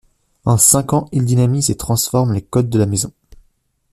En 0.45 0.57
cinq 0.57 0.93
ans, 0.93 1.07
il 1.11 1.25
dynamise 1.25 1.69
et 1.69 1.77
transforme 1.77 2.33
les 2.33 2.41
codes 2.41 2.71
de 2.71 2.79
la 2.79 2.87
maison. 2.87 3.13